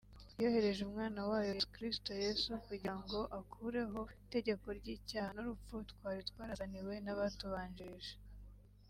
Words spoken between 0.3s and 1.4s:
yohereje umwana